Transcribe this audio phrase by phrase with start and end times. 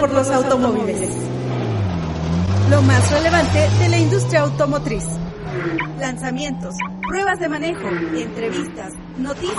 [0.00, 1.14] Por los automóviles.
[2.70, 5.04] Lo más relevante de la industria automotriz.
[5.98, 6.74] Lanzamientos,
[7.06, 9.58] pruebas de manejo, entrevistas, noticias.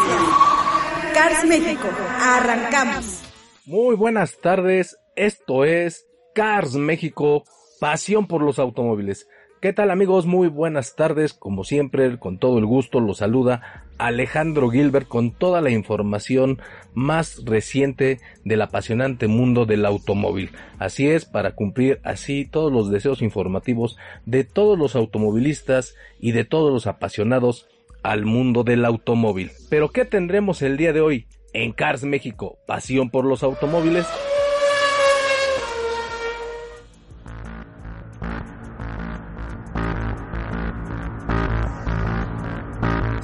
[1.13, 1.87] Cars México,
[2.19, 3.21] arrancamos.
[3.67, 7.43] Muy buenas tardes, esto es Cars México,
[7.79, 9.27] pasión por los automóviles.
[9.61, 10.25] ¿Qué tal amigos?
[10.25, 11.33] Muy buenas tardes.
[11.33, 16.59] Como siempre, con todo el gusto, los saluda Alejandro Gilbert con toda la información
[16.95, 20.49] más reciente del apasionante mundo del automóvil.
[20.79, 26.45] Así es, para cumplir así todos los deseos informativos de todos los automovilistas y de
[26.45, 27.67] todos los apasionados
[28.01, 29.51] al mundo del automóvil.
[29.69, 32.57] Pero ¿qué tendremos el día de hoy en Cars México?
[32.65, 34.07] Pasión por los automóviles.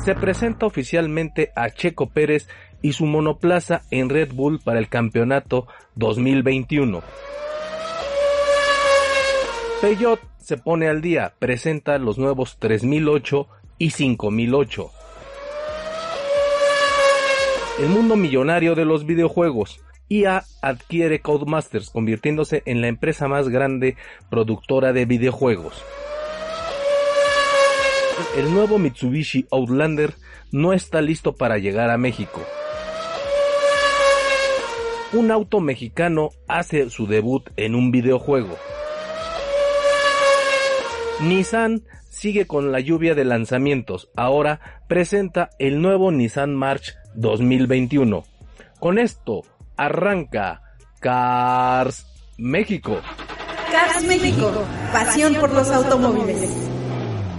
[0.07, 2.47] Se presenta oficialmente a Checo Pérez
[2.81, 7.01] y su monoplaza en Red Bull para el campeonato 2021.
[9.81, 13.49] Peugeot se pone al día, presenta los nuevos 3008
[13.79, 14.91] y 5008.
[17.81, 19.81] El mundo millonario de los videojuegos.
[20.07, 23.97] IA adquiere Codemasters, convirtiéndose en la empresa más grande
[24.29, 25.83] productora de videojuegos
[28.35, 30.13] el nuevo Mitsubishi Outlander
[30.51, 32.41] no está listo para llegar a México.
[35.13, 38.57] Un auto mexicano hace su debut en un videojuego.
[41.21, 44.09] Nissan sigue con la lluvia de lanzamientos.
[44.15, 48.23] Ahora presenta el nuevo Nissan March 2021.
[48.79, 49.43] Con esto
[49.77, 50.61] arranca
[50.99, 52.05] Cars
[52.37, 52.99] México.
[53.71, 54.51] Cars México,
[54.91, 56.66] pasión por los automóviles.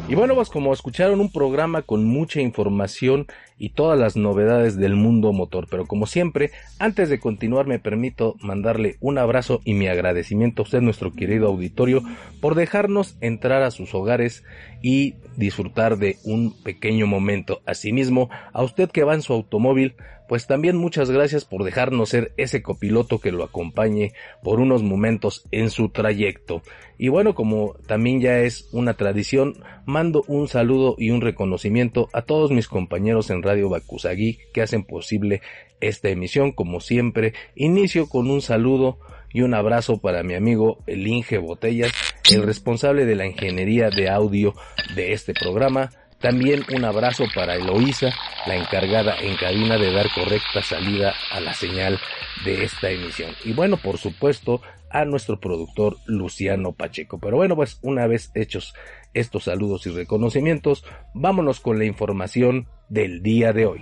[0.08, 3.26] Y bueno, pues como escucharon un programa con mucha información
[3.58, 8.34] y todas las novedades del mundo motor, pero como siempre, antes de continuar me permito
[8.40, 12.02] mandarle un abrazo y mi agradecimiento a usted, nuestro querido auditorio,
[12.40, 14.44] por dejarnos entrar a sus hogares
[14.80, 17.60] y disfrutar de un pequeño momento.
[17.66, 19.94] Asimismo, a usted que va en su automóvil,
[20.28, 24.12] pues también muchas gracias por dejarnos ser ese copiloto que lo acompañe
[24.42, 26.62] por unos momentos en su trayecto.
[26.98, 32.22] Y bueno, como también ya es una tradición, mando un saludo y un reconocimiento a
[32.22, 35.40] todos mis compañeros en Radio Bakusagi que hacen posible
[35.80, 36.52] esta emisión.
[36.52, 38.98] Como siempre, inicio con un saludo
[39.32, 41.92] y un abrazo para mi amigo el Inge Botellas,
[42.30, 44.54] el responsable de la ingeniería de audio
[44.94, 45.90] de este programa,
[46.20, 48.10] también un abrazo para Eloísa,
[48.46, 51.98] la encargada en cabina de dar correcta salida a la señal
[52.44, 53.30] de esta emisión.
[53.44, 57.18] Y bueno, por supuesto, a nuestro productor Luciano Pacheco.
[57.18, 58.74] Pero bueno, pues una vez hechos
[59.14, 60.84] estos saludos y reconocimientos,
[61.14, 63.80] vámonos con la información del día de hoy.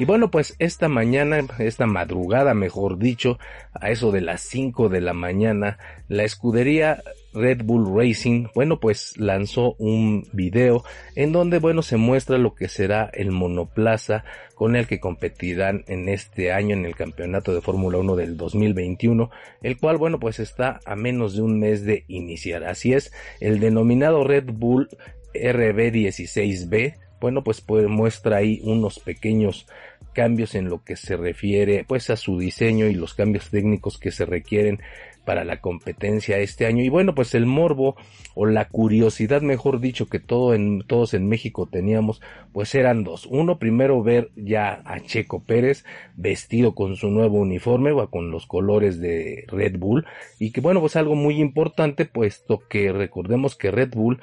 [0.00, 3.38] Y bueno, pues esta mañana, esta madrugada, mejor dicho,
[3.74, 5.76] a eso de las 5 de la mañana,
[6.08, 7.02] la escudería
[7.34, 10.84] Red Bull Racing, bueno, pues lanzó un video
[11.16, 14.24] en donde, bueno, se muestra lo que será el monoplaza
[14.54, 19.30] con el que competirán en este año en el campeonato de Fórmula 1 del 2021,
[19.62, 22.64] el cual, bueno, pues está a menos de un mes de iniciar.
[22.64, 24.88] Así es, el denominado Red Bull
[25.34, 29.66] RB16B, bueno, pues, pues muestra ahí unos pequeños
[30.20, 34.10] cambios en lo que se refiere pues a su diseño y los cambios técnicos que
[34.10, 34.78] se requieren
[35.24, 36.84] para la competencia este año.
[36.84, 37.96] Y bueno pues el morbo
[38.34, 42.20] o la curiosidad mejor dicho que todo en, todos en México teníamos
[42.52, 43.24] pues eran dos.
[43.24, 45.86] Uno primero ver ya a Checo Pérez
[46.16, 50.04] vestido con su nuevo uniforme o con los colores de Red Bull.
[50.38, 54.20] Y que bueno pues algo muy importante puesto que recordemos que Red Bull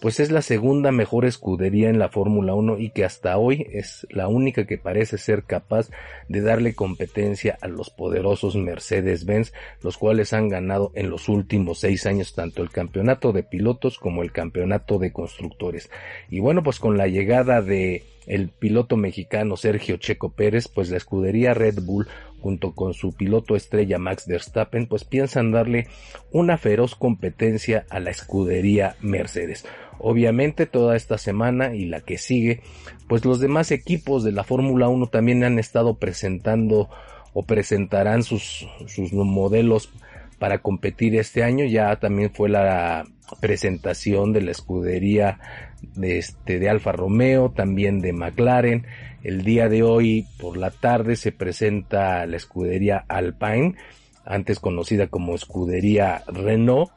[0.00, 4.06] pues es la segunda mejor escudería en la Fórmula 1 y que hasta hoy es
[4.10, 5.90] la única que parece ser capaz
[6.28, 9.52] de darle competencia a los poderosos Mercedes-Benz,
[9.82, 14.22] los cuales han ganado en los últimos seis años tanto el campeonato de pilotos como
[14.22, 15.90] el campeonato de constructores.
[16.30, 20.98] Y bueno, pues con la llegada de el piloto mexicano Sergio Checo Pérez, pues la
[20.98, 22.06] escudería Red Bull
[22.40, 25.88] junto con su piloto estrella Max Verstappen, pues piensan darle
[26.30, 29.64] una feroz competencia a la escudería Mercedes.
[29.98, 32.60] Obviamente toda esta semana y la que sigue,
[33.08, 36.88] pues los demás equipos de la Fórmula 1 también han estado presentando
[37.32, 39.90] o presentarán sus, sus modelos
[40.38, 41.64] para competir este año.
[41.64, 43.06] Ya también fue la
[43.40, 45.40] presentación de la escudería
[45.94, 48.86] de este de Alfa Romeo, también de McLaren.
[49.22, 53.74] El día de hoy por la tarde se presenta la escudería Alpine,
[54.24, 56.90] antes conocida como escudería Renault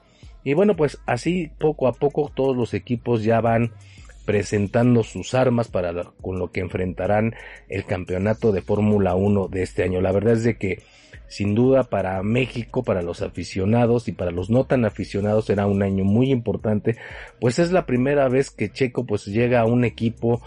[0.44, 3.72] y bueno, pues así poco a poco todos los equipos ya van
[4.26, 5.92] presentando sus armas para
[6.22, 7.36] con lo que enfrentarán
[7.70, 10.02] el campeonato de Fórmula 1 de este año.
[10.02, 10.84] La verdad es de que
[11.28, 15.82] sin duda para México, para los aficionados y para los no tan aficionados será un
[15.82, 16.98] año muy importante,
[17.40, 20.42] pues es la primera vez que Checo pues llega a un equipo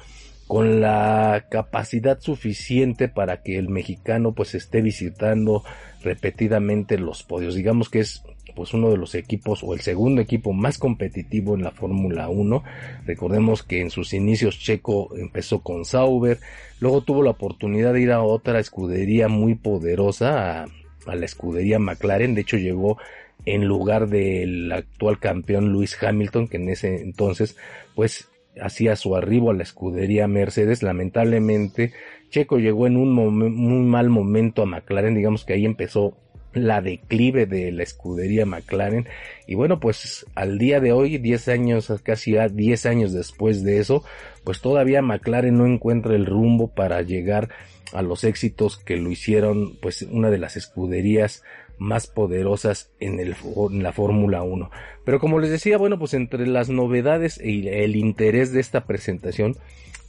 [0.47, 5.65] con la capacidad suficiente para que el mexicano pues esté visitando
[6.03, 7.55] repetidamente los podios.
[7.55, 8.23] Digamos que es
[8.55, 12.63] pues uno de los equipos o el segundo equipo más competitivo en la Fórmula 1.
[13.07, 16.39] Recordemos que en sus inicios Checo empezó con Sauber,
[16.81, 22.35] luego tuvo la oportunidad de ir a otra escudería muy poderosa, a, la escudería McLaren,
[22.35, 22.99] de hecho llegó
[23.45, 27.57] en lugar del actual campeón Lewis Hamilton, que en ese entonces
[27.95, 28.29] pues
[28.61, 30.83] hacía su arribo a la escudería Mercedes.
[30.83, 31.93] Lamentablemente,
[32.31, 36.17] Checo llegó en un muy mal momento a McLaren, digamos que ahí empezó
[36.55, 39.09] la declive de la escudería McLaren
[39.47, 44.05] y bueno pues al día de hoy 10 años casi 10 años después de eso
[44.45, 47.49] pues todavía McLaren no encuentra el rumbo para llegar
[47.93, 51.43] a los éxitos que lo hicieron pues una de las escuderías
[51.79, 53.35] más poderosas en, el,
[53.71, 54.71] la Fórmula 1.
[55.05, 59.57] Pero como les decía, bueno, pues entre las novedades y el interés de esta presentación,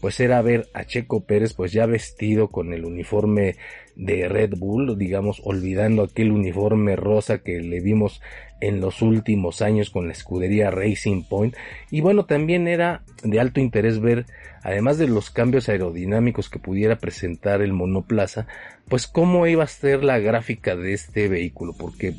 [0.05, 3.55] pues era ver a Checo Pérez pues ya vestido con el uniforme
[3.95, 8.21] de Red Bull, digamos, olvidando aquel uniforme rosa que le vimos
[8.61, 11.55] en los últimos años con la escudería Racing Point.
[11.89, 14.27] Y bueno, también era de alto interés ver,
[14.61, 18.45] además de los cambios aerodinámicos que pudiera presentar el monoplaza,
[18.87, 22.13] pues cómo iba a ser la gráfica de este vehículo, porque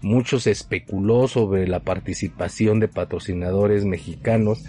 [0.00, 4.64] muchos especuló sobre la participación de patrocinadores mexicanos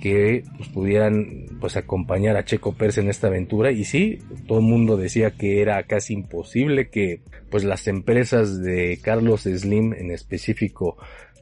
[0.00, 3.72] que pues, pudieran pues acompañar a Checo Pérez en esta aventura.
[3.72, 7.20] Y sí, todo el mundo decía que era casi imposible que
[7.50, 10.96] pues las empresas de Carlos Slim en específico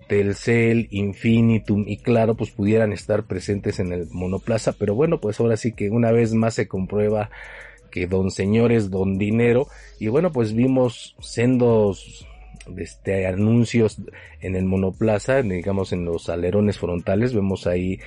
[0.08, 5.56] Telcel, Infinitum y Claro pues pudieran estar presentes en el monoplaza, pero bueno pues ahora
[5.56, 7.30] sí que una vez más se comprueba
[7.90, 9.68] que don señor es don dinero.
[9.98, 12.26] Y bueno pues vimos sendos
[12.76, 13.98] este, anuncios
[14.40, 17.98] en el monoplaza, digamos en los alerones frontales, vemos ahí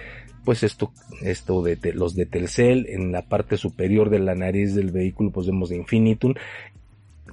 [0.45, 0.91] pues esto,
[1.21, 5.47] esto de, los de Telcel, en la parte superior de la nariz del vehículo pues
[5.47, 6.33] vemos Infinitum,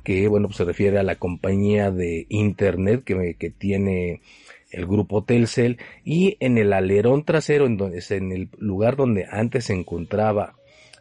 [0.05, 4.21] que bueno pues se refiere a la compañía de internet que, que tiene
[4.71, 9.67] el grupo Telcel y en el alerón trasero en donde en el lugar donde antes
[9.67, 10.55] se encontraba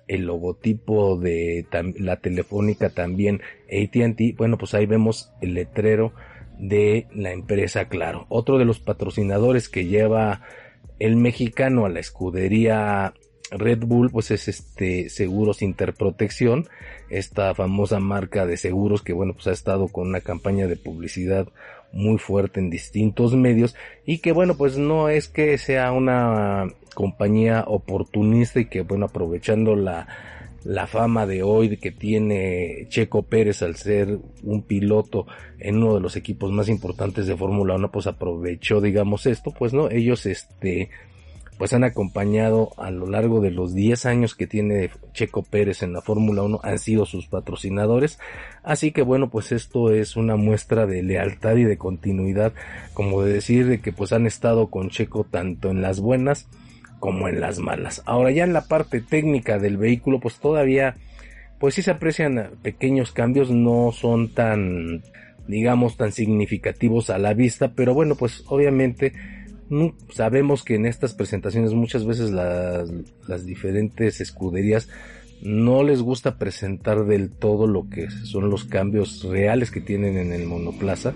[0.08, 1.66] el logotipo de
[1.98, 6.14] la telefónica también AT&T, bueno, pues ahí vemos el letrero
[6.60, 8.26] de la empresa Claro.
[8.30, 10.42] Otro de los patrocinadores que lleva
[11.00, 13.14] el mexicano a la escudería
[13.52, 16.68] Red Bull, pues es este Seguros Interprotección,
[17.10, 21.48] esta famosa marca de seguros que bueno, pues ha estado con una campaña de publicidad
[21.96, 23.76] muy fuerte en distintos medios
[24.06, 29.76] y que bueno, pues no es que sea una compañía oportunista y que bueno, aprovechando
[29.76, 30.08] la,
[30.66, 35.26] la fama de hoy que tiene Checo Pérez al ser un piloto
[35.58, 39.74] en uno de los equipos más importantes de Fórmula 1, pues aprovechó, digamos, esto, pues
[39.74, 40.90] no, ellos este,
[41.58, 45.94] pues han acompañado a lo largo de los 10 años que tiene Checo Pérez en
[45.94, 48.20] la Fórmula 1, han sido sus patrocinadores.
[48.64, 52.54] Así que bueno, pues esto es una muestra de lealtad y de continuidad,
[52.94, 56.48] como de decir de que pues han estado con Checo tanto en las buenas
[57.00, 58.02] como en las malas.
[58.06, 60.98] Ahora ya en la parte técnica del vehículo, pues todavía,
[61.60, 65.04] pues sí se aprecian pequeños cambios, no son tan,
[65.48, 69.14] digamos, tan significativos a la vista, pero bueno, pues obviamente
[70.14, 72.90] sabemos que en estas presentaciones muchas veces las,
[73.28, 74.88] las diferentes escuderías
[75.42, 80.34] no les gusta presentar del todo lo que son los cambios reales que tienen en
[80.34, 81.14] el monoplaza,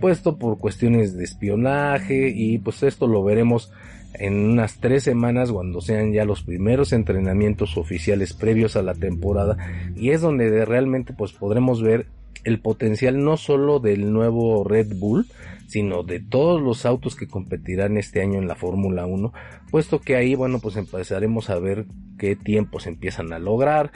[0.00, 3.70] puesto por cuestiones de espionaje y pues esto lo veremos
[4.14, 9.56] en unas tres semanas cuando sean ya los primeros entrenamientos oficiales previos a la temporada
[9.96, 12.06] y es donde realmente pues podremos ver
[12.44, 15.26] el potencial no solo del nuevo Red Bull,
[15.66, 19.32] sino de todos los autos que competirán este año en la Fórmula 1,
[19.70, 21.84] puesto que ahí, bueno, pues empezaremos a ver
[22.18, 23.92] qué tiempos empiezan a lograr,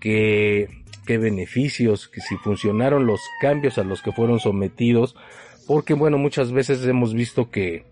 [0.00, 0.68] qué,
[1.06, 5.16] qué beneficios, que si funcionaron los cambios a los que fueron sometidos,
[5.66, 7.86] porque bueno, muchas veces hemos visto que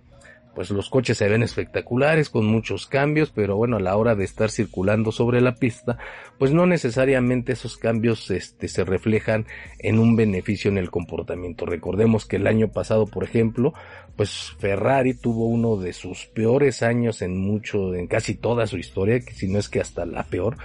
[0.54, 4.25] pues los coches se ven espectaculares con muchos cambios, pero bueno, a la hora de
[4.25, 5.99] estar circulando sobre la pista,
[6.38, 9.47] pues no necesariamente esos cambios este, se reflejan
[9.78, 11.64] en un beneficio en el comportamiento.
[11.64, 13.73] Recordemos que el año pasado, por ejemplo,
[14.16, 19.21] pues Ferrari tuvo uno de sus peores años en mucho, en casi toda su historia,
[19.21, 20.56] si no es que hasta la peor.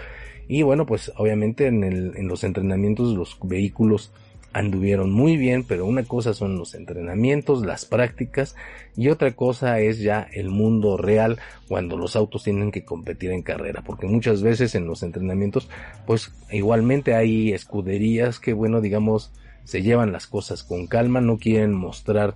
[0.49, 4.11] Y bueno, pues obviamente en, el, en los entrenamientos los vehículos
[4.53, 8.55] anduvieron muy bien, pero una cosa son los entrenamientos, las prácticas
[8.95, 11.37] y otra cosa es ya el mundo real
[11.67, 15.69] cuando los autos tienen que competir en carrera, porque muchas veces en los entrenamientos
[16.05, 19.31] pues igualmente hay escuderías que bueno digamos
[19.63, 22.35] se llevan las cosas con calma, no quieren mostrar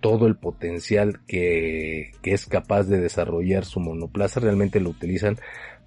[0.00, 5.38] todo el potencial que, que es capaz de desarrollar su monoplaza, realmente lo utilizan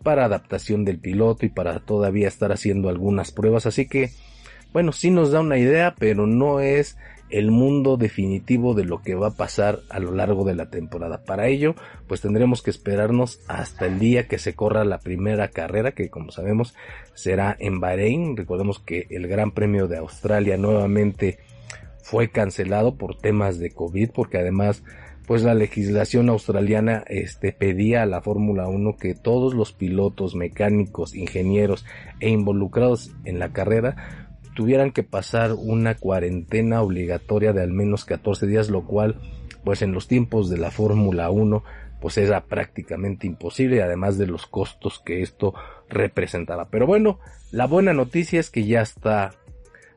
[0.04, 4.10] para adaptación del piloto y para todavía estar haciendo algunas pruebas, así que
[4.74, 6.98] bueno, sí nos da una idea, pero no es
[7.30, 11.24] el mundo definitivo de lo que va a pasar a lo largo de la temporada.
[11.24, 11.76] Para ello,
[12.08, 16.32] pues tendremos que esperarnos hasta el día que se corra la primera carrera, que como
[16.32, 16.74] sabemos
[17.14, 18.36] será en Bahrein.
[18.36, 21.40] Recordemos que el Gran Premio de Australia nuevamente
[22.02, 24.84] fue cancelado por temas de COVID, porque además
[25.28, 31.14] pues la legislación australiana este pedía a la Fórmula 1 que todos los pilotos, mecánicos,
[31.14, 31.86] ingenieros
[32.20, 38.48] e involucrados en la carrera tuvieran que pasar una cuarentena obligatoria de al menos 14
[38.48, 39.16] días, lo cual
[39.64, 41.64] pues en los tiempos de la Fórmula 1
[42.00, 45.54] pues era prácticamente imposible, además de los costos que esto
[45.90, 46.70] representaba.
[46.70, 47.20] Pero bueno,
[47.52, 49.32] la buena noticia es que ya está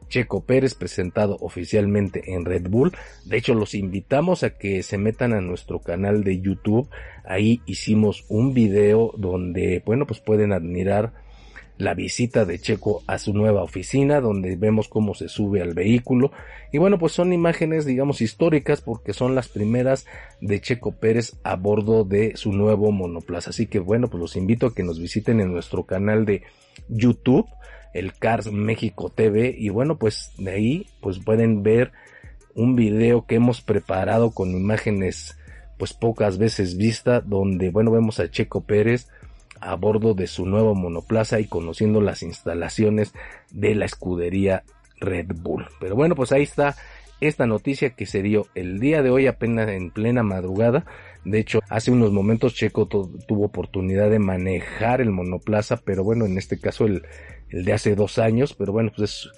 [0.09, 2.93] Checo Pérez presentado oficialmente en Red Bull.
[3.25, 6.89] De hecho, los invitamos a que se metan a nuestro canal de YouTube.
[7.25, 11.15] Ahí hicimos un video donde, bueno, pues pueden admirar
[11.79, 16.31] la visita de Checo a su nueva oficina, donde vemos cómo se sube al vehículo.
[16.73, 20.07] Y bueno, pues son imágenes, digamos, históricas porque son las primeras
[20.41, 23.51] de Checo Pérez a bordo de su nuevo monoplaza.
[23.51, 26.43] Así que bueno, pues los invito a que nos visiten en nuestro canal de
[26.89, 27.47] YouTube,
[27.95, 29.55] el Cars México TV.
[29.57, 31.93] Y bueno, pues de ahí pues pueden ver
[32.55, 35.37] un video que hemos preparado con imágenes
[35.79, 39.09] pues pocas veces vista, donde bueno, vemos a Checo Pérez
[39.63, 43.15] a bordo de su nuevo monoplaza y conociendo las instalaciones
[43.51, 44.65] de la escudería
[45.01, 45.67] Red Bull.
[45.81, 46.77] Pero bueno, pues ahí está
[47.21, 50.85] esta noticia que se dio el día de hoy apenas en plena madrugada.
[51.25, 56.37] De hecho, hace unos momentos Checo tuvo oportunidad de manejar el monoplaza, pero bueno, en
[56.37, 57.05] este caso el,
[57.51, 59.31] el de hace dos años, pero bueno, pues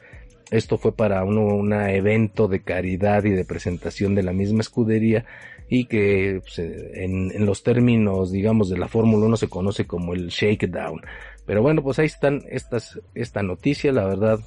[0.50, 5.24] esto fue para un evento de caridad y de presentación de la misma escudería
[5.68, 10.14] y que pues, en, en, los términos, digamos, de la Fórmula 1 se conoce como
[10.14, 11.00] el shakedown.
[11.46, 14.40] Pero bueno, pues ahí están estas, esta noticia, la verdad,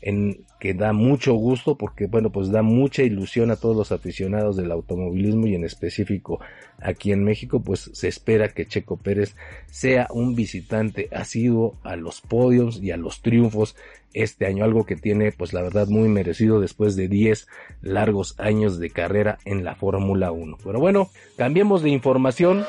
[0.00, 4.56] en que da mucho gusto porque bueno pues da mucha ilusión a todos los aficionados
[4.56, 6.40] del automovilismo y en específico
[6.80, 9.34] aquí en México pues se espera que Checo Pérez
[9.66, 13.76] sea un visitante asiduo a los podios y a los triunfos
[14.12, 17.46] este año algo que tiene pues la verdad muy merecido después de 10
[17.82, 22.64] largos años de carrera en la Fórmula 1 pero bueno cambiemos de información.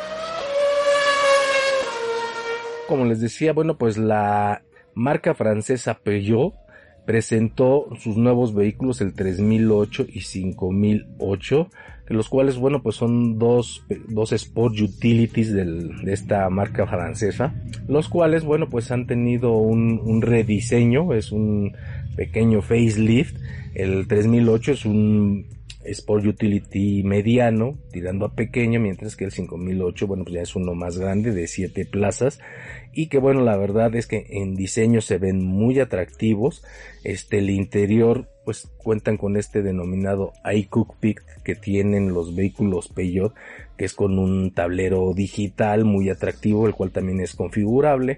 [2.88, 6.54] Como les decía bueno pues la marca francesa Peugeot
[7.10, 11.70] presentó sus nuevos vehículos, el 3008 y 5008,
[12.10, 17.54] los cuales, bueno, pues son dos, dos Sport Utilities de esta marca francesa,
[17.88, 21.74] los cuales, bueno, pues han tenido un, un rediseño, es un
[22.20, 23.38] pequeño facelift,
[23.76, 25.46] el 3008 es un
[25.86, 30.76] Sport Utility mediano, tirando a pequeño, mientras que el 5008, bueno, pues ya es uno
[30.76, 32.42] más grande de 7 plazas
[32.92, 36.62] y que bueno, la verdad es que en diseño se ven muy atractivos.
[37.06, 43.34] Este, el interior, pues cuentan con este denominado iCookpit que tienen los vehículos Peugeot,
[43.78, 48.18] que es con un tablero digital muy atractivo, el cual también es configurable.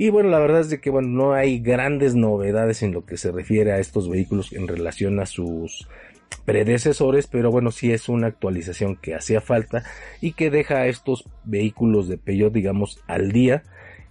[0.00, 3.18] Y bueno, la verdad es de que bueno, no hay grandes novedades en lo que
[3.18, 5.86] se refiere a estos vehículos en relación a sus
[6.46, 9.84] predecesores, pero bueno, sí es una actualización que hacía falta
[10.22, 13.62] y que deja a estos vehículos de Peugeot, digamos, al día.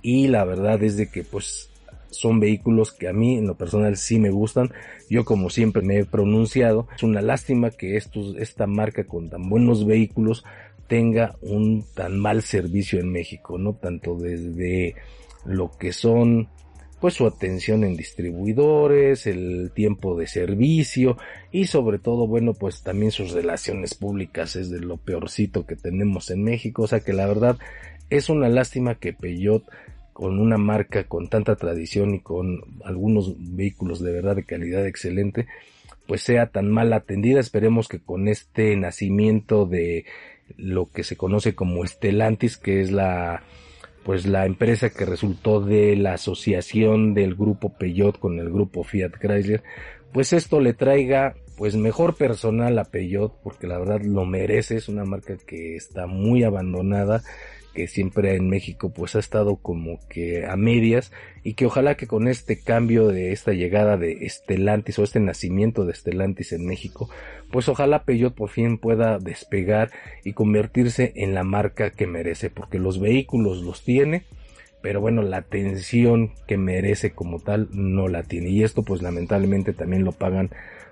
[0.04, 1.72] Y la verdad es de que pues
[2.12, 4.72] son vehículos que a mí en lo personal sí me gustan.
[5.10, 9.50] Yo como siempre me he pronunciado, es una lástima que estos, esta marca con tan
[9.50, 10.46] buenos vehículos
[10.86, 13.74] tenga un tan mal servicio en México, ¿no?
[13.74, 14.94] Tanto desde
[15.46, 16.50] lo que son
[17.00, 21.18] pues su atención en distribuidores, el tiempo de servicio
[21.50, 26.30] y sobre todo, bueno, pues también sus relaciones públicas es de lo peorcito que tenemos
[26.30, 27.58] en México, o sea que la verdad
[28.10, 29.64] es una lástima que Peugeot
[30.20, 35.48] con una marca con tanta tradición y con algunos vehículos de verdad de calidad excelente,
[36.08, 37.40] pues sea tan mal atendida.
[37.40, 40.04] Esperemos que con este nacimiento de
[40.58, 43.44] lo que se conoce como Estelantis, que es la
[44.04, 49.12] pues la empresa que resultó de la asociación del grupo Peugeot con el grupo Fiat
[49.20, 49.64] Chrysler,
[50.14, 54.88] pues esto le traiga pues mejor personal a Peugeot porque la verdad lo merece, es
[54.88, 57.22] una marca que está muy abandonada,
[57.74, 61.12] que siempre en México pues ha estado como que a medias
[61.44, 65.86] y que ojalá que con este cambio de esta llegada de Estelantis o este nacimiento
[65.86, 67.10] de Estelantis en México,
[67.52, 69.92] pues ojalá Peugeot por fin pueda despegar
[70.24, 74.24] y convertirse en la marca que merece, porque los vehículos los tiene,
[74.82, 78.50] pero bueno, la atención que merece como tal no la tiene.
[78.50, 80.52] Y esto pues lamentablemente también lo pagan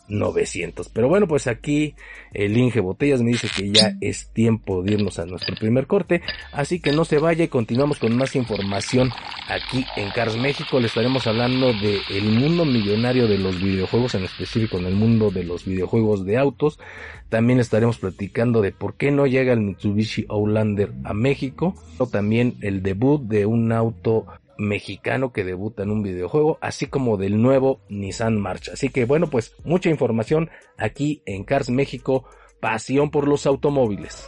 [0.10, 0.90] 900.
[0.90, 1.96] Pero bueno, pues aquí
[2.34, 6.22] el Inge Botellas me dice que ya es tiempo de irnos a nuestro primer corte.
[6.52, 9.12] Así que no se vaya y continuamos con más información
[9.50, 10.79] aquí en Cars México.
[10.79, 15.32] Le estaremos hablando de el mundo millonario de los videojuegos, en específico en el mundo
[15.32, 16.79] de los videojuegos de autos.
[17.29, 21.75] También estaremos platicando de por qué no llega el Mitsubishi Outlander a México.
[21.98, 24.25] O también el debut de un auto
[24.58, 28.70] mexicano que debuta en un videojuego, así como del nuevo Nissan March.
[28.70, 32.25] Así que bueno, pues mucha información aquí en Cars México,
[32.60, 34.27] pasión por los automóviles.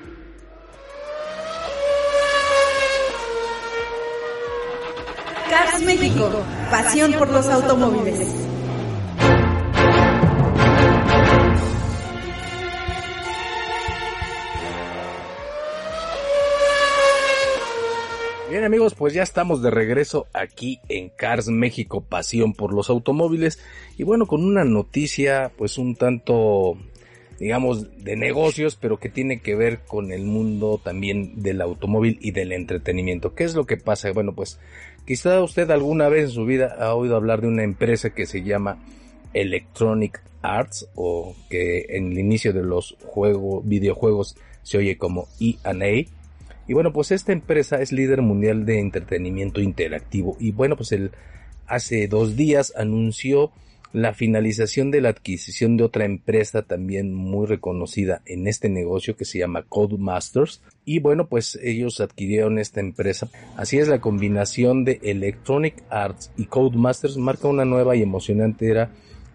[5.51, 6.31] Cars México,
[6.71, 8.19] pasión por los automóviles.
[18.49, 23.59] Bien amigos, pues ya estamos de regreso aquí en Cars México, pasión por los automóviles
[23.97, 26.77] y bueno, con una noticia pues un tanto
[27.41, 32.31] digamos de negocios, pero que tiene que ver con el mundo también del automóvil y
[32.31, 33.33] del entretenimiento.
[33.33, 34.11] ¿Qué es lo que pasa?
[34.11, 34.59] Bueno, pues
[35.05, 38.43] quizá usted alguna vez en su vida ha oído hablar de una empresa que se
[38.43, 38.83] llama
[39.33, 46.05] Electronic Arts o que en el inicio de los juegos, videojuegos se oye como EA
[46.67, 50.37] y bueno, pues esta empresa es líder mundial de entretenimiento interactivo.
[50.39, 51.11] Y bueno, pues él
[51.67, 53.51] hace dos días anunció
[53.93, 59.25] la finalización de la adquisición de otra empresa también muy reconocida en este negocio que
[59.25, 60.61] se llama Codemasters.
[60.85, 63.29] Y bueno, pues ellos adquirieron esta empresa.
[63.57, 68.91] Así es, la combinación de Electronic Arts y Codemasters marca una nueva y emocionante era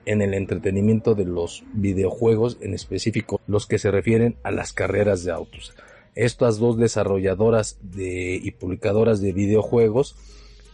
[0.06, 5.24] en el entretenimiento de los videojuegos, en específico los que se refieren a las carreras
[5.24, 5.74] de autos
[6.16, 10.16] estas dos desarrolladoras de, y publicadoras de videojuegos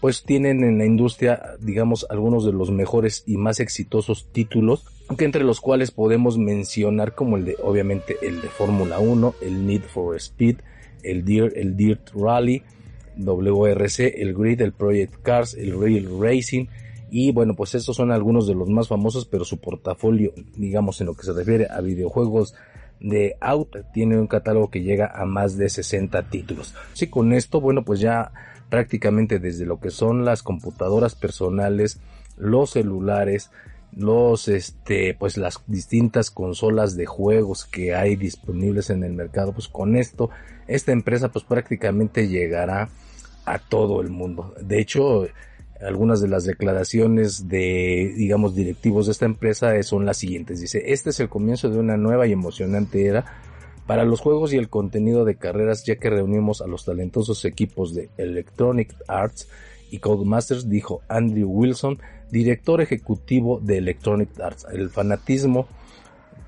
[0.03, 4.85] pues tienen en la industria, digamos, algunos de los mejores y más exitosos títulos,
[5.17, 9.65] que entre los cuales podemos mencionar como el de, obviamente, el de Fórmula 1, el
[9.65, 10.57] Need for Speed,
[11.05, 12.65] el Dirt, el Dirt Rally,
[13.17, 16.67] WRC, el Grid, el Project Cars, el Real Racing,
[17.13, 21.07] y bueno, pues estos son algunos de los más famosos, pero su portafolio, digamos, en
[21.07, 22.57] lo que se refiere a videojuegos
[22.99, 26.75] de Out tiene un catálogo que llega a más de 60 títulos.
[26.93, 28.33] Sí, con esto, bueno, pues ya
[28.73, 32.01] prácticamente desde lo que son las computadoras personales,
[32.39, 33.51] los celulares,
[33.95, 39.69] los este pues las distintas consolas de juegos que hay disponibles en el mercado, pues
[39.69, 40.31] con esto
[40.69, 42.89] esta empresa pues prácticamente llegará
[43.45, 44.55] a todo el mundo.
[44.59, 45.27] De hecho,
[45.87, 50.63] algunas de las declaraciones de, digamos, directivos de esta empresa son las siguientes.
[50.63, 53.52] Dice, este es el comienzo de una nueva y emocionante era
[53.93, 57.95] para los juegos y el contenido de carreras, ya que reunimos a los talentosos equipos
[57.95, 59.51] de Electronic Arts
[59.91, 61.99] y Codemasters, dijo Andrew Wilson,
[62.31, 64.67] director ejecutivo de Electronic Arts.
[64.73, 65.67] El fanatismo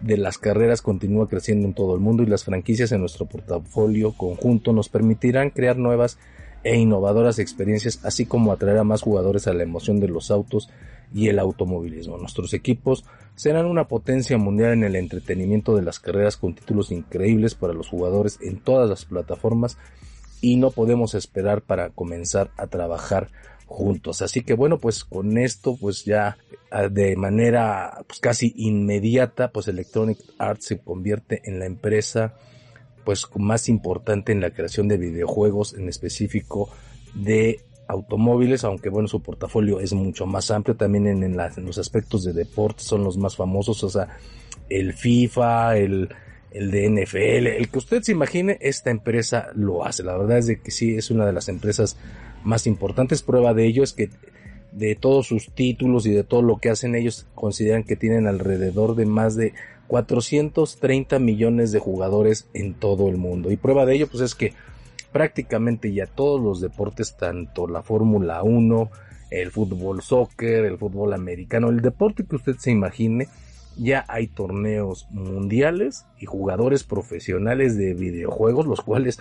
[0.01, 4.15] de las carreras continúa creciendo en todo el mundo y las franquicias en nuestro portafolio
[4.17, 6.17] conjunto nos permitirán crear nuevas
[6.63, 10.71] e innovadoras experiencias, así como atraer a más jugadores a la emoción de los autos
[11.13, 12.19] y el automovilismo.
[12.19, 17.55] Nuestros equipos serán una potencia mundial en el entretenimiento de las carreras con títulos increíbles
[17.55, 19.77] para los jugadores en todas las plataformas
[20.41, 23.31] y no podemos esperar para comenzar a trabajar
[23.67, 24.23] juntos.
[24.23, 26.37] Así que bueno, pues con esto pues ya
[26.71, 32.35] ah, de manera pues casi inmediata pues Electronic Arts se convierte en la empresa
[33.05, 36.71] pues más importante en la creación de videojuegos en específico
[37.15, 42.25] de automóviles, aunque bueno, su portafolio es mucho más amplio, también en, en, los aspectos
[42.25, 44.09] de deporte son los más famosos, o sea,
[44.69, 46.09] el FIFA, el,
[46.51, 50.03] el NFL, el que usted se imagine, esta empresa lo hace.
[50.03, 51.97] La verdad es de que sí, es una de las empresas
[52.45, 53.23] más importantes.
[53.23, 54.11] Prueba de ello es que
[54.73, 58.97] de todos sus títulos y de todo lo que hacen ellos, consideran que tienen alrededor
[58.97, 59.55] de más de
[59.87, 63.51] 430 millones de jugadores en todo el mundo.
[63.51, 64.53] Y prueba de ello, pues es que
[65.15, 68.91] prácticamente ya todos los deportes, tanto la Fórmula 1,
[69.31, 73.29] el fútbol soccer, el fútbol americano, el deporte que usted se imagine,
[73.77, 79.21] ya hay torneos mundiales y jugadores profesionales de videojuegos, los cuales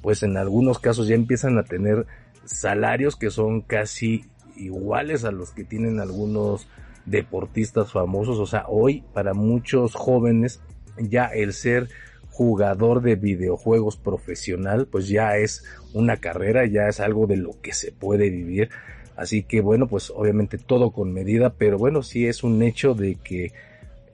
[0.00, 2.06] pues en algunos casos ya empiezan a tener
[2.44, 4.24] salarios que son casi
[4.54, 6.68] iguales a los que tienen algunos
[7.04, 8.38] deportistas famosos.
[8.38, 10.60] O sea, hoy para muchos jóvenes
[10.98, 11.88] ya el ser
[12.32, 17.72] jugador de videojuegos profesional pues ya es una carrera, ya es algo de lo que
[17.72, 18.70] se puede vivir.
[19.16, 23.16] Así que bueno, pues obviamente todo con medida, pero bueno, sí es un hecho de
[23.16, 23.52] que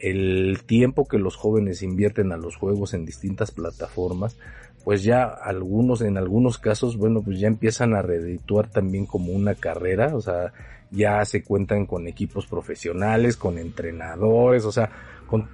[0.00, 4.36] el tiempo que los jóvenes invierten a los juegos en distintas plataformas,
[4.84, 9.54] pues ya algunos, en algunos casos, bueno, pues ya empiezan a redituar también como una
[9.54, 10.52] carrera, o sea,
[10.90, 14.90] ya se cuentan con equipos profesionales, con entrenadores, o sea,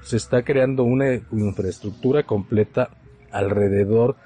[0.02, 2.90] se está creando una infraestructura completa
[3.30, 4.16] alrededor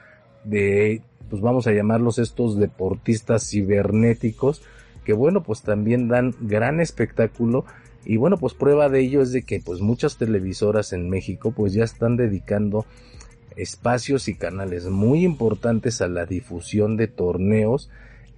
[0.45, 4.63] de, pues vamos a llamarlos estos deportistas cibernéticos,
[5.05, 7.65] que bueno, pues también dan gran espectáculo.
[8.05, 11.73] Y bueno, pues prueba de ello es de que pues muchas televisoras en México pues
[11.73, 12.87] ya están dedicando
[13.57, 17.91] espacios y canales muy importantes a la difusión de torneos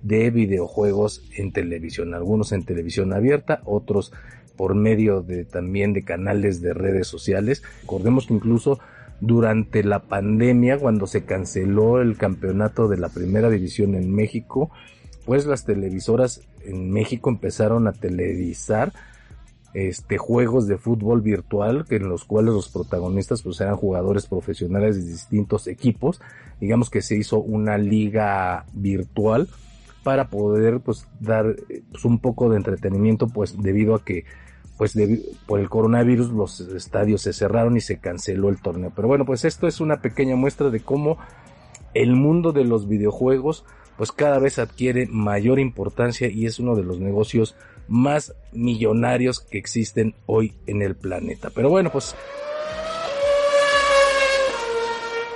[0.02, 4.12] de videojuegos en televisión, algunos en televisión abierta, otros
[4.60, 7.62] por medio de también de canales de redes sociales.
[7.80, 8.78] Recordemos que incluso
[9.18, 14.70] durante la pandemia, cuando se canceló el campeonato de la primera división en México,
[15.24, 18.92] pues las televisoras en México empezaron a televisar
[19.72, 24.96] este juegos de fútbol virtual que en los cuales los protagonistas pues eran jugadores profesionales
[24.96, 26.20] de distintos equipos
[26.60, 29.48] digamos que se hizo una liga virtual
[30.02, 31.54] para poder pues dar
[31.92, 34.24] pues, un poco de entretenimiento pues debido a que
[34.80, 34.94] pues
[35.44, 39.44] por el coronavirus los estadios se cerraron y se canceló el torneo pero bueno pues
[39.44, 41.18] esto es una pequeña muestra de cómo
[41.92, 43.66] el mundo de los videojuegos
[43.98, 47.56] pues cada vez adquiere mayor importancia y es uno de los negocios
[47.88, 51.50] más millonarios que existen hoy en el planeta.
[51.54, 52.14] Pero bueno, pues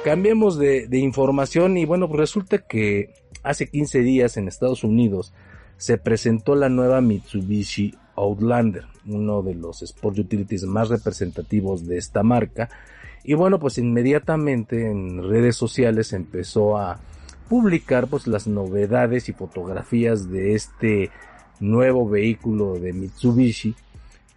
[0.05, 5.35] cambiemos de, información y bueno, pues resulta que hace 15 días en Estados Unidos
[5.77, 12.23] se presentó la nueva Mitsubishi Outlander, uno de los Sport Utilities más representativos de esta
[12.23, 12.69] marca.
[13.23, 17.01] Y bueno, pues inmediatamente en redes sociales empezó a
[17.49, 21.11] publicar pues las novedades y fotografías de este
[21.61, 23.75] nuevo vehículo de Mitsubishi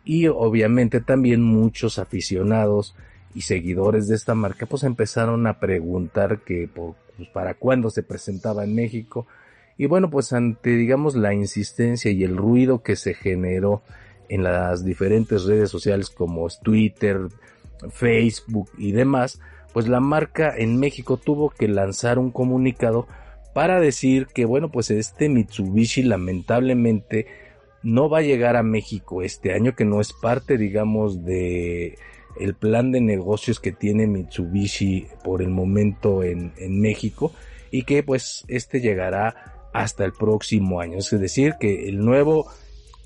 [0.03, 2.95] y obviamente también muchos aficionados
[3.33, 6.95] y seguidores de esta marca pues empezaron a preguntar que pues,
[7.33, 9.27] para cuándo se presentaba en México
[9.77, 13.81] y bueno pues ante digamos la insistencia y el ruido que se generó
[14.29, 17.27] en las diferentes redes sociales como Twitter,
[17.89, 19.39] Facebook y demás
[19.73, 23.07] pues la marca en México tuvo que lanzar un comunicado
[23.53, 27.25] para decir que bueno, pues este Mitsubishi lamentablemente
[27.81, 31.97] no va a llegar a México este año, que no es parte, digamos, de
[32.39, 37.31] el plan de negocios que tiene Mitsubishi por el momento en, en México
[37.71, 40.97] y que pues este llegará hasta el próximo año.
[40.97, 42.47] Es decir, que el nuevo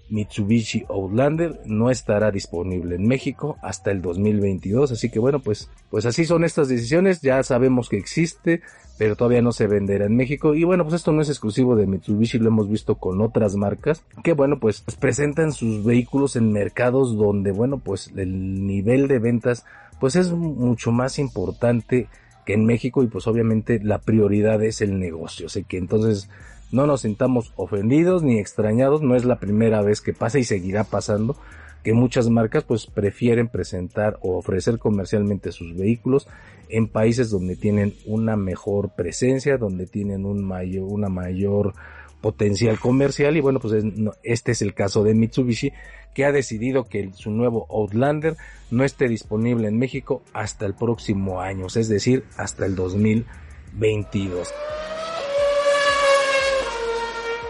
[0.10, 4.94] Mitsubishi Outlander no estará disponible en México hasta el 2022.
[4.94, 7.22] Así que bueno, pues, pues así son estas decisiones.
[7.22, 8.62] Ya sabemos que existe,
[8.98, 10.56] pero todavía no se venderá en México.
[10.56, 14.06] Y bueno, pues esto no es exclusivo de Mitsubishi, lo hemos visto con otras marcas
[14.24, 19.66] que bueno, pues, presentan sus vehículos en mercados donde bueno, pues el nivel de ventas
[20.00, 22.08] pues es mucho más importante
[22.46, 25.48] que en México y pues obviamente la prioridad es el negocio.
[25.48, 26.30] Así que entonces
[26.72, 30.84] no nos sintamos ofendidos ni extrañados, no es la primera vez que pasa y seguirá
[30.84, 31.36] pasando
[31.84, 36.28] que muchas marcas pues prefieren presentar o ofrecer comercialmente sus vehículos
[36.70, 41.74] en países donde tienen una mejor presencia, donde tienen un mayor, una mayor
[42.22, 43.84] potencial comercial y bueno, pues
[44.24, 45.74] este es el caso de Mitsubishi
[46.14, 48.36] que ha decidido que su nuevo Outlander
[48.70, 54.54] no esté disponible en México hasta el próximo año, es decir, hasta el 2022.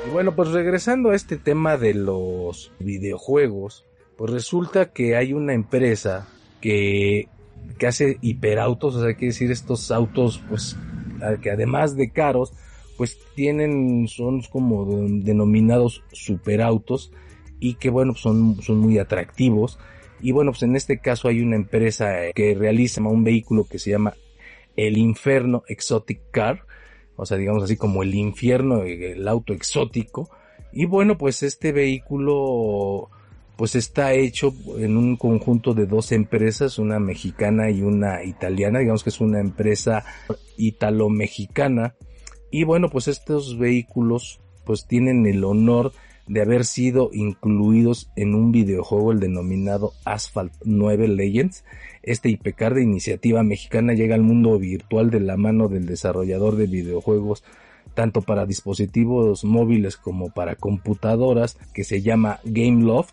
[0.05, 3.85] Y bueno, pues regresando a este tema de los videojuegos,
[4.17, 6.27] pues resulta que hay una empresa
[6.59, 7.27] que,
[7.77, 10.75] que hace hiperautos, o sea, que decir estos autos, pues,
[11.41, 12.53] que además de caros,
[12.97, 17.11] pues tienen, son como denominados superautos
[17.59, 19.79] y que bueno, son, son muy atractivos.
[20.19, 23.91] Y bueno, pues en este caso hay una empresa que realiza un vehículo que se
[23.91, 24.13] llama
[24.75, 26.65] el Inferno Exotic Car,
[27.15, 30.29] o sea, digamos así como el infierno, el auto exótico.
[30.71, 33.09] Y bueno, pues este vehículo
[33.57, 39.03] pues está hecho en un conjunto de dos empresas, una mexicana y una italiana, digamos
[39.03, 40.03] que es una empresa
[40.57, 41.95] italo-mexicana
[42.51, 45.93] y bueno, pues estos vehículos pues tienen el honor
[46.27, 51.63] de haber sido incluidos en un videojuego, el denominado Asphalt 9 Legends.
[52.03, 56.67] Este hipecar de iniciativa mexicana llega al mundo virtual de la mano del desarrollador de
[56.67, 57.43] videojuegos
[57.93, 63.11] tanto para dispositivos móviles como para computadoras que se llama Gameloft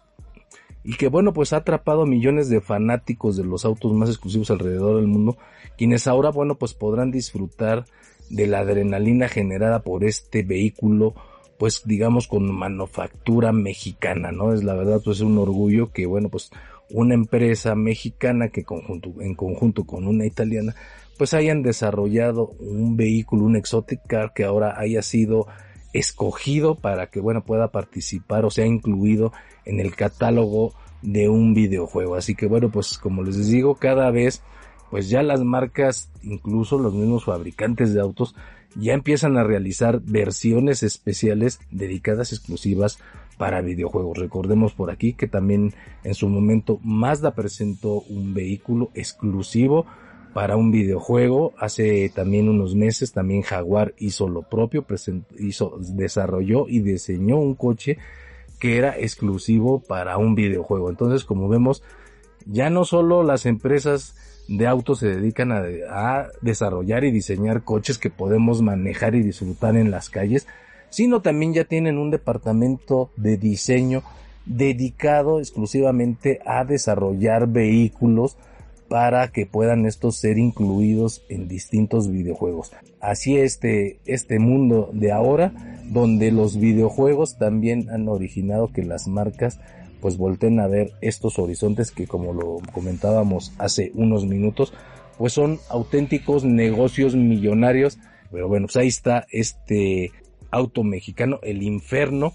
[0.85, 4.97] y que bueno pues ha atrapado millones de fanáticos de los autos más exclusivos alrededor
[4.97, 5.37] del mundo
[5.77, 7.87] quienes ahora bueno pues podrán disfrutar
[8.31, 11.15] de la adrenalina generada por este vehículo,
[11.59, 14.53] pues digamos con manufactura mexicana, ¿no?
[14.53, 16.51] Es la verdad, pues es un orgullo que, bueno, pues
[16.91, 18.65] una empresa mexicana que
[19.21, 20.75] en conjunto con una italiana,
[21.19, 25.47] pues hayan desarrollado un vehículo, un exotic car que ahora haya sido
[25.93, 29.33] escogido para que, bueno, pueda participar o sea incluido
[29.65, 32.15] en el catálogo de un videojuego.
[32.15, 34.43] Así que, bueno, pues como les digo, cada vez
[34.91, 38.35] pues ya las marcas, incluso los mismos fabricantes de autos,
[38.79, 42.99] ya empiezan a realizar versiones especiales dedicadas exclusivas
[43.37, 44.19] para videojuegos.
[44.19, 49.87] Recordemos por aquí que también en su momento Mazda presentó un vehículo exclusivo
[50.33, 51.55] para un videojuego.
[51.59, 54.87] Hace también unos meses también Jaguar hizo lo propio,
[55.39, 57.99] hizo, desarrolló y diseñó un coche
[58.61, 60.91] que era exclusivo para un videojuego.
[60.91, 61.83] Entonces, como vemos,
[62.47, 64.15] ya no solo las empresas
[64.49, 69.91] de autos se dedican a, desarrollar y diseñar coches que podemos manejar y disfrutar en
[69.91, 70.47] las calles,
[70.91, 74.03] sino también ya tienen un departamento de diseño
[74.47, 78.39] dedicado exclusivamente a desarrollar vehículos
[78.89, 82.73] para que puedan estos ser incluidos en distintos videojuegos.
[83.01, 85.53] Así este, este mundo de ahora,
[85.85, 89.61] donde los videojuegos también han originado que las marcas
[90.01, 94.73] pues volten a ver estos horizontes que como lo comentábamos hace unos minutos,
[95.17, 97.99] pues son auténticos negocios millonarios.
[98.31, 100.13] Pero bueno, pues ahí está este
[100.51, 102.35] auto mexicano, el Inferno,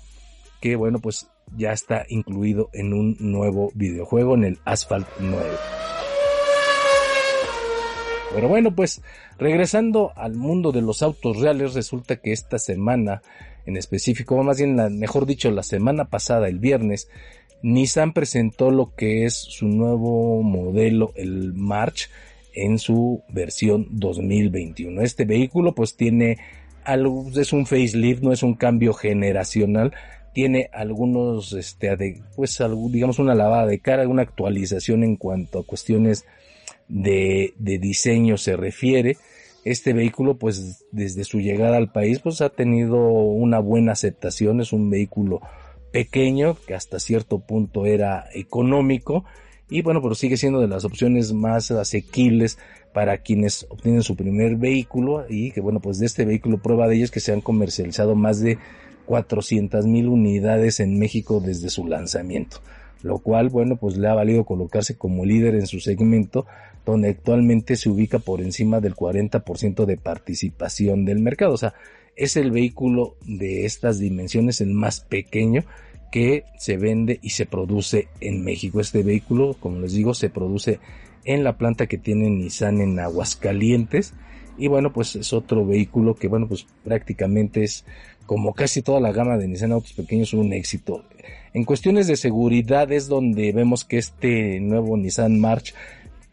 [0.61, 5.45] que bueno, pues ya está incluido en un nuevo videojuego, en el Asphalt 9.
[8.33, 9.03] Pero bueno, pues
[9.37, 13.21] regresando al mundo de los autos reales, resulta que esta semana
[13.65, 17.09] en específico, más bien, la, mejor dicho, la semana pasada, el viernes,
[17.63, 22.09] Nissan presentó lo que es su nuevo modelo, el March,
[22.53, 25.01] en su versión 2021.
[25.01, 26.37] Este vehículo pues tiene
[26.83, 29.93] algo, es un facelift, no es un cambio generacional,
[30.33, 36.25] tiene algunos, este, pues digamos una lavada de cara, una actualización en cuanto a cuestiones
[36.89, 39.15] de, de diseño se refiere.
[39.63, 44.73] Este vehículo pues desde su llegada al país pues ha tenido una buena aceptación, es
[44.73, 45.41] un vehículo
[45.93, 49.23] pequeño, que hasta cierto punto era económico,
[49.69, 52.57] y bueno, pero sigue siendo de las opciones más asequibles
[52.93, 56.95] para quienes obtienen su primer vehículo y que bueno, pues de este vehículo prueba de
[56.95, 58.57] ellos que se han comercializado más de
[59.05, 62.57] 400 mil unidades en México desde su lanzamiento,
[63.01, 66.45] lo cual bueno, pues le ha valido colocarse como líder en su segmento
[66.85, 71.55] donde actualmente se ubica por encima del 40% de participación del mercado,
[72.15, 75.63] es el vehículo de estas dimensiones el más pequeño
[76.11, 78.79] que se vende y se produce en México.
[78.79, 80.79] Este vehículo, como les digo, se produce
[81.25, 84.13] en la planta que tiene Nissan en Aguascalientes.
[84.57, 87.85] Y bueno, pues es otro vehículo que, bueno, pues prácticamente es
[88.27, 91.03] como casi toda la gama de Nissan Autos Pequeños un éxito.
[91.53, 95.73] En cuestiones de seguridad es donde vemos que este nuevo Nissan March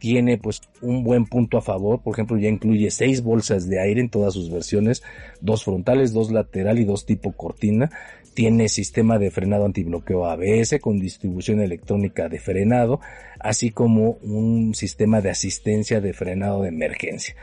[0.01, 4.01] tiene pues un buen punto a favor, por ejemplo ya incluye seis bolsas de aire
[4.01, 5.03] en todas sus versiones,
[5.41, 7.91] dos frontales, dos lateral y dos tipo cortina,
[8.35, 13.01] tiene sistema de frenado antibloqueo ABS con distribución electrónica de frenado,
[13.39, 17.37] así como un sistema de asistencia de frenado de emergencia.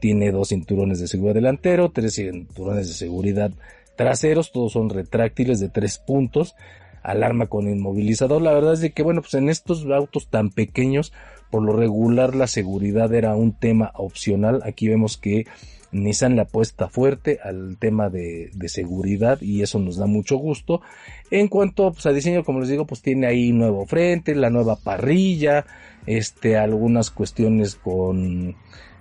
[0.00, 3.52] Tiene dos cinturones de seguridad delantero, tres cinturones de seguridad
[3.96, 6.54] traseros, todos son retráctiles de tres puntos,
[7.02, 8.40] alarma con inmovilizador.
[8.40, 11.12] La verdad es de que, bueno, pues en estos autos tan pequeños,
[11.50, 14.62] por lo regular la seguridad era un tema opcional.
[14.64, 15.46] Aquí vemos que
[15.90, 20.82] Nissan le apuesta fuerte al tema de, seguridad y eso nos da mucho gusto.
[21.30, 24.76] En cuanto pues, a diseño, como les digo, pues tiene ahí nuevo frente, la nueva
[24.76, 25.64] parrilla,
[26.06, 28.56] este, algunas cuestiones con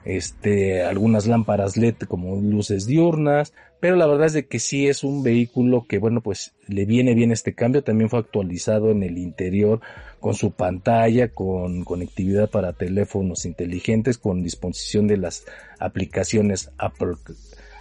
[0.08, 5.04] este, algunas lámparas LED como luces diurnas, pero la verdad es de que sí es
[5.04, 9.18] un vehículo que, bueno, pues le viene bien este cambio, también fue actualizado en el
[9.18, 9.82] interior
[10.22, 15.46] con su pantalla, con conectividad para teléfonos inteligentes, con disposición de las
[15.78, 17.16] aplicaciones Apple,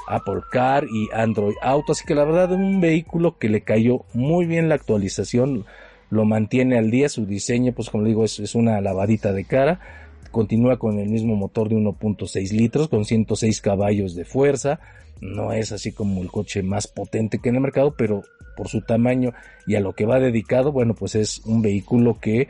[0.09, 4.05] Apple Car y Android Auto, así que la verdad es un vehículo que le cayó
[4.15, 5.65] muy bien la actualización,
[6.11, 10.06] lo mantiene al día, su diseño, pues como digo, es, es una lavadita de cara,
[10.37, 14.81] continúa con el mismo motor de 1.6 litros con 106 caballos de fuerza.
[15.23, 18.23] No es así como el coche más potente que en el mercado, pero
[18.55, 19.33] por su tamaño
[19.67, 22.49] y a lo que va dedicado, bueno, pues es un vehículo que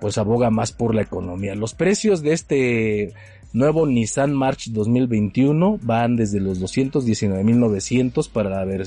[0.00, 1.54] pues aboga más por la economía.
[1.54, 3.12] Los precios de este
[3.52, 8.84] nuevo Nissan March 2021 van desde los 219.900 para ver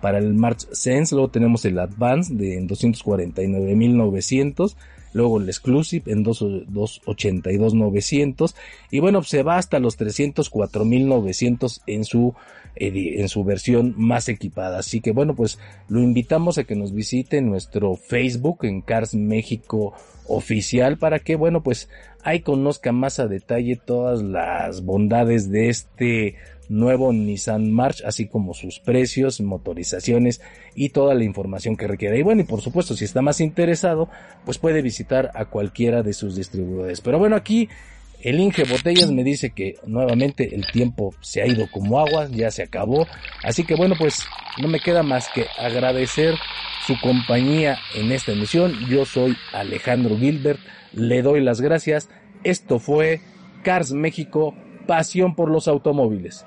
[0.00, 4.74] para el March Sense, luego tenemos el Advance de 249.900
[5.14, 8.54] luego el Exclusive en 282.900
[8.90, 12.34] y bueno, se va hasta los 304.900 en su
[12.76, 14.80] en su versión más equipada.
[14.80, 19.14] Así que bueno, pues lo invitamos a que nos visite en nuestro Facebook en Cars
[19.14, 19.94] México
[20.26, 21.88] oficial para que bueno, pues
[22.22, 26.34] ahí conozca más a detalle todas las bondades de este
[26.68, 30.40] nuevo Nissan March, así como sus precios, motorizaciones
[30.74, 32.16] y toda la información que requiera.
[32.16, 34.08] Y bueno, y por supuesto, si está más interesado,
[34.44, 37.00] pues puede visitar a cualquiera de sus distribuidores.
[37.00, 37.68] Pero bueno, aquí
[38.24, 42.50] el Inge Botellas me dice que nuevamente el tiempo se ha ido como agua, ya
[42.50, 43.06] se acabó.
[43.42, 44.24] Así que bueno, pues
[44.60, 46.34] no me queda más que agradecer
[46.86, 48.72] su compañía en esta emisión.
[48.88, 50.60] Yo soy Alejandro Gilbert,
[50.94, 52.08] le doy las gracias.
[52.44, 53.20] Esto fue
[53.62, 54.54] Cars México,
[54.86, 56.46] pasión por los automóviles.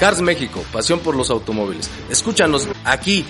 [0.00, 1.90] Cars México, pasión por los automóviles.
[2.08, 3.22] Escúchanos aquí,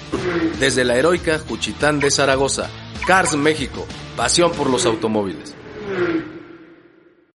[0.60, 2.70] desde la heroica Juchitán de Zaragoza.
[3.04, 3.84] Cars México,
[4.16, 5.56] pasión por los automóviles.